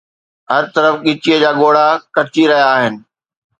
[0.51, 2.93] هر طرف ڳچيءَ جا ڳوڙها ڪٽجي رهيا آهن